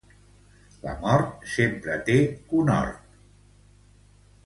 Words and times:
La 0.85 0.95
mort 1.03 1.45
sempre 1.57 1.99
té 2.09 2.17
conhort. 2.55 3.19